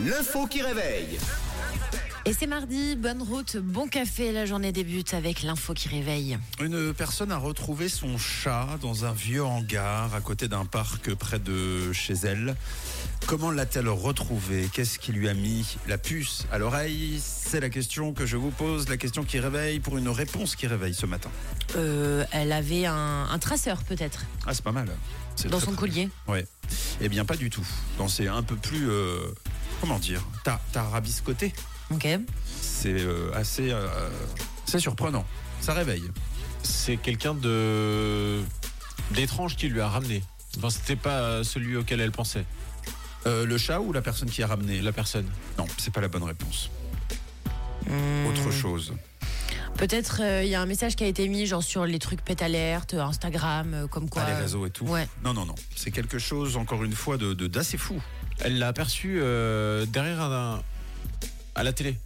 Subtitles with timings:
[0.00, 1.18] L'info qui réveille.
[2.26, 6.38] Et c'est mardi, bonne route, bon café, la journée débute avec l'info qui réveille.
[6.58, 11.38] Une personne a retrouvé son chat dans un vieux hangar à côté d'un parc près
[11.38, 12.56] de chez elle.
[13.26, 17.20] Comment l'a-t-elle retrouvé Qu'est-ce qui lui a mis la puce à l'oreille?
[17.22, 20.66] C'est la question que je vous pose, la question qui réveille pour une réponse qui
[20.66, 21.30] réveille ce matin.
[21.76, 24.88] Euh, elle avait un, un traceur peut-être Ah, c'est pas mal.
[25.36, 26.08] C'est dans très, son très- collier.
[26.26, 26.46] Ouais.
[27.02, 27.66] Eh bien, pas du tout.
[27.98, 28.88] Dans c'est un peu plus.
[28.88, 29.18] euh,
[29.82, 31.52] comment dire T'as t'as rabiscoté.
[31.90, 32.06] Ok.
[32.60, 33.70] C'est euh, assez.
[33.70, 33.86] euh,
[34.66, 35.24] c'est surprenant.
[35.60, 36.04] Ça réveille.
[36.62, 38.40] C'est quelqu'un de
[39.10, 40.22] d'étrange qui lui a ramené.
[40.56, 42.44] Enfin, c'était pas euh, celui auquel elle pensait,
[43.26, 44.80] Euh, le chat ou la personne qui a ramené?
[44.82, 45.26] La personne.
[45.58, 46.70] Non, c'est pas la bonne réponse.
[47.86, 48.26] Hmm.
[48.26, 48.92] Autre chose.
[49.76, 52.22] Peut-être euh, il y a un message qui a été mis genre sur les trucs
[52.22, 54.22] pet alert, Instagram, euh, comme quoi.
[54.24, 54.86] Ah, les réseaux et tout.
[54.86, 55.08] Ouais.
[55.24, 55.54] Non, non, non.
[55.74, 58.00] C'est quelque chose, encore une fois, de de- d'assez fou.
[58.40, 60.62] Elle l'a aperçu euh, derrière un,
[61.54, 61.96] à la télé,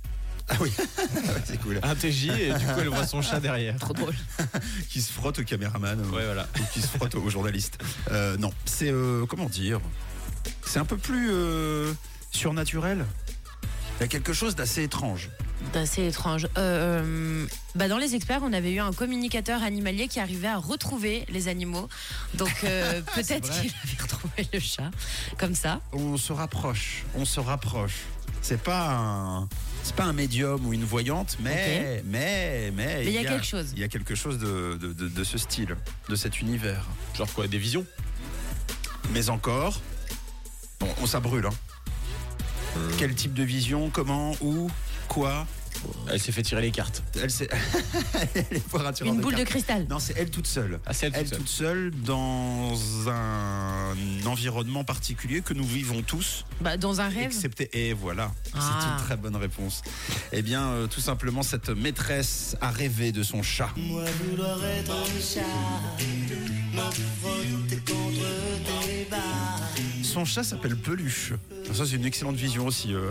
[0.49, 0.73] Ah oui,
[1.45, 1.79] c'est cool.
[1.83, 3.77] un TJ, et du coup elle voit son chat derrière.
[3.79, 4.15] Trop drôle.
[4.91, 6.49] Qui se frotte au caméraman euh, Ouais, voilà.
[6.59, 7.79] ou qui se frotte aux journalistes.
[8.11, 8.91] Euh, non, c'est.
[8.91, 9.81] euh, comment dire?
[10.65, 11.93] C'est un peu plus euh,
[12.31, 13.05] surnaturel?
[13.99, 15.31] Il y a quelque chose d'assez étrange.
[15.73, 16.47] C'est assez étrange.
[16.57, 20.57] Euh, euh, bah dans les experts, on avait eu un communicateur animalier qui arrivait à
[20.57, 21.89] retrouver les animaux.
[22.35, 24.91] Donc euh, peut-être qu'il avait retrouvé le chat,
[25.37, 25.81] comme ça.
[25.93, 28.05] On se rapproche, on se rapproche.
[28.41, 29.49] C'est pas un,
[29.83, 33.45] c'est pas un médium ou une voyante, mais, mais, mais, Mais il y a quelque
[33.45, 33.73] chose.
[33.75, 35.77] Il y a quelque chose de, de, de- de ce style,
[36.09, 36.87] de cet univers.
[37.15, 37.85] Genre quoi, des visions?
[39.13, 39.81] Mais encore,
[40.79, 41.47] bon, on ça brûle.
[41.47, 41.55] Hein.
[42.99, 44.71] Quel type de vision, comment, où,
[45.09, 45.47] quoi
[46.11, 47.03] Elle s'est fait tirer les cartes.
[47.21, 47.49] Elle, c'est,
[48.35, 49.87] elle est pour un tireur Une boule de cristal.
[49.89, 50.81] Non, c'est elle toute seule.
[50.87, 51.39] Ah, c'est elle, Elle toute seule.
[51.39, 52.75] toute seule dans
[53.09, 53.95] un
[54.27, 56.45] environnement particulier que nous vivons tous.
[56.61, 57.27] Bah, dans un rêve.
[57.27, 58.97] Excepté, et voilà, c'est Ah.
[58.99, 59.83] une très bonne réponse.
[60.33, 63.71] Eh bien, euh, tout simplement, cette maîtresse a rêvé de son chat.
[63.77, 66.05] Moi vouloir être un chat,
[66.75, 69.17] me frotter contre tes bas.
[70.03, 71.33] Son chat s'appelle Peluche.
[71.73, 73.11] Ça, c'est une excellente vision aussi, euh,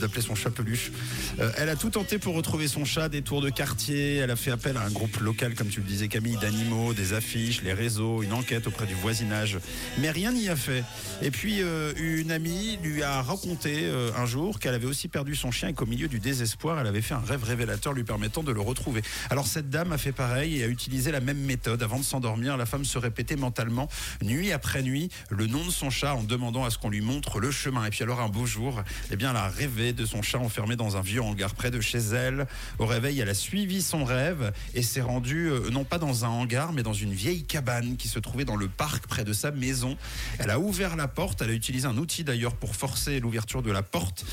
[0.00, 0.92] d'appeler son chat Peluche.
[1.40, 4.16] Euh, elle a tout tenté pour retrouver son chat, des tours de quartier.
[4.16, 7.14] Elle a fait appel à un groupe local, comme tu le disais, Camille, d'animaux, des
[7.14, 9.58] affiches, les réseaux, une enquête auprès du voisinage.
[9.98, 10.84] Mais rien n'y a fait.
[11.22, 15.34] Et puis, euh, une amie lui a raconté euh, un jour qu'elle avait aussi perdu
[15.34, 18.42] son chien et qu'au milieu du désespoir, elle avait fait un rêve révélateur lui permettant
[18.42, 19.02] de le retrouver.
[19.30, 21.82] Alors, cette dame a fait pareil et a utilisé la même méthode.
[21.82, 23.88] Avant de s'endormir, la femme se répétait mentalement,
[24.22, 27.40] nuit après nuit, le nom de son chat en demandant à ce qu'on lui montre
[27.40, 27.84] le chemin.
[27.84, 30.76] Et puis alors un beau jour, eh bien, elle a rêvé de son chat enfermé
[30.76, 32.46] dans un vieux hangar près de chez elle.
[32.78, 36.28] Au réveil, elle a suivi son rêve et s'est rendue euh, non pas dans un
[36.28, 39.50] hangar, mais dans une vieille cabane qui se trouvait dans le parc près de sa
[39.50, 39.96] maison.
[40.38, 43.70] Elle a ouvert la porte, elle a utilisé un outil d'ailleurs pour forcer l'ouverture de
[43.70, 44.24] la porte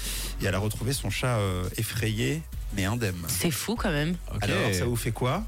[0.42, 2.42] et elle a retrouvé son chat euh, effrayé
[2.76, 3.16] mais indemne.
[3.28, 4.16] C'est fou quand même.
[4.34, 4.44] Ok.
[4.44, 5.44] Alors, ça vous fait quoi?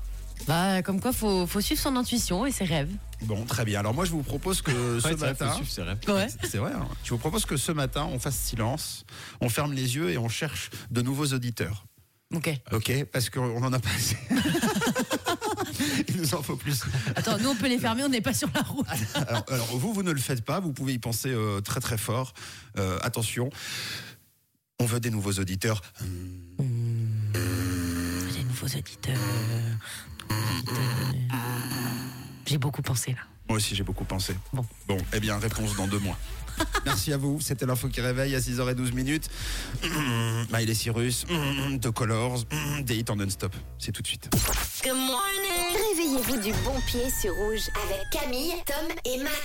[0.47, 2.91] Bah, comme quoi, faut, faut suivre son intuition et ses rêves.
[3.23, 3.79] Bon, très bien.
[3.79, 5.55] Alors moi, je vous propose que ce Ouais, c'est vrai, matin...
[6.07, 6.27] Ouais.
[6.49, 6.71] C'est vrai.
[6.73, 6.87] hein.
[7.03, 9.05] Je vous propose que ce matin, on fasse silence,
[9.41, 11.85] on ferme les yeux et on cherche de nouveaux auditeurs.
[12.33, 12.49] Ok.
[12.71, 14.17] Ok Parce qu'on en a pas assez.
[16.09, 16.81] Il nous en faut plus.
[17.15, 18.85] Attends, nous on peut les fermer, on n'est pas sur la route.
[19.27, 20.59] Alors, alors, vous, vous ne le faites pas.
[20.59, 22.33] Vous pouvez y penser euh, très très fort.
[22.77, 23.49] Euh, attention.
[24.79, 25.81] On veut des nouveaux auditeurs.
[26.59, 29.17] Les nouveaux auditeurs.
[32.47, 33.19] J'ai beaucoup pensé là.
[33.49, 34.33] Moi aussi, j'ai beaucoup pensé.
[34.53, 34.65] Bon.
[34.87, 36.17] Bon, eh bien, réponse dans deux mois.
[36.85, 37.39] Merci à vous.
[37.41, 39.29] C'était l'info qui réveille à 6h12 minutes.
[40.51, 41.25] Miley Cyrus,
[41.81, 42.45] The Colors,
[42.81, 43.53] des hits en non-stop.
[43.77, 44.29] C'est tout de suite.
[44.83, 49.43] Réveillez-vous du bon pied sur Rouge avec Camille, Tom et Matt.